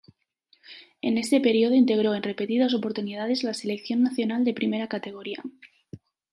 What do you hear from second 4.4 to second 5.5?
de Primera Categoría.